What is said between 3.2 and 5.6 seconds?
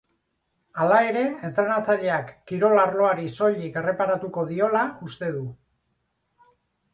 soilik erreparatuko diola uste du.